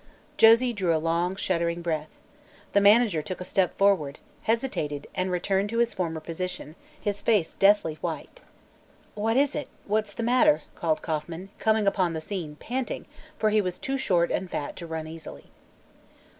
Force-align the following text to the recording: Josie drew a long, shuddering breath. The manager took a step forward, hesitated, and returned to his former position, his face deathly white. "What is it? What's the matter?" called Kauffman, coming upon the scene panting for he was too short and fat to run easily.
Josie 0.35 0.73
drew 0.73 0.95
a 0.97 0.97
long, 0.97 1.35
shuddering 1.35 1.83
breath. 1.83 2.09
The 2.73 2.81
manager 2.81 3.21
took 3.21 3.39
a 3.39 3.45
step 3.45 3.77
forward, 3.77 4.17
hesitated, 4.41 5.05
and 5.13 5.29
returned 5.29 5.69
to 5.69 5.77
his 5.77 5.93
former 5.93 6.19
position, 6.19 6.73
his 6.99 7.21
face 7.21 7.53
deathly 7.59 7.99
white. 8.01 8.39
"What 9.13 9.37
is 9.37 9.53
it? 9.53 9.67
What's 9.85 10.13
the 10.13 10.23
matter?" 10.23 10.63
called 10.73 11.03
Kauffman, 11.03 11.49
coming 11.59 11.85
upon 11.85 12.13
the 12.13 12.19
scene 12.21 12.55
panting 12.55 13.05
for 13.37 13.51
he 13.51 13.61
was 13.61 13.77
too 13.77 13.99
short 13.99 14.31
and 14.31 14.49
fat 14.49 14.75
to 14.77 14.87
run 14.87 15.05
easily. 15.05 15.51